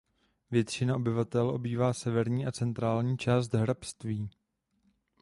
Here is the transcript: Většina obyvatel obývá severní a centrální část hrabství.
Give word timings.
Většina 0.51 0.95
obyvatel 0.95 1.49
obývá 1.49 1.93
severní 1.93 2.45
a 2.45 2.51
centrální 2.51 3.17
část 3.17 3.53
hrabství. 3.53 4.29